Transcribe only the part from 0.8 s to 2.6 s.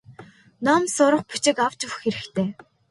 сурах бичиг авч өгөх хэрэгтэй.